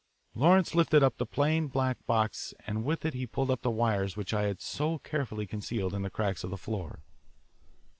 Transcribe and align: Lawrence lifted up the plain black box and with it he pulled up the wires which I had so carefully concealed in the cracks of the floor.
Lawrence 0.33 0.73
lifted 0.73 1.03
up 1.03 1.17
the 1.19 1.27
plain 1.27 1.67
black 1.67 2.03
box 2.07 2.55
and 2.65 2.83
with 2.83 3.05
it 3.05 3.13
he 3.13 3.27
pulled 3.27 3.51
up 3.51 3.61
the 3.61 3.69
wires 3.69 4.17
which 4.17 4.33
I 4.33 4.45
had 4.47 4.59
so 4.59 4.97
carefully 4.97 5.45
concealed 5.45 5.93
in 5.93 6.01
the 6.01 6.09
cracks 6.09 6.43
of 6.43 6.49
the 6.49 6.57
floor. 6.57 7.03